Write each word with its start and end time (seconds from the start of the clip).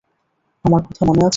আমার 0.65 0.81
কথা 0.87 1.03
মনে 1.05 1.21
আছে? 1.21 1.29